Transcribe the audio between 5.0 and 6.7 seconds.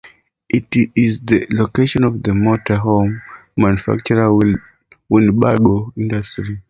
Winnebago Industries.